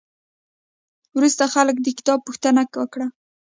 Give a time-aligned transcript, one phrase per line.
[1.17, 3.07] وروسته خلکو د کتاب پوښتنه وکړه.